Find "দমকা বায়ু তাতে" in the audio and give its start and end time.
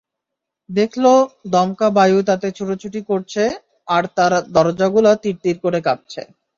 1.53-2.47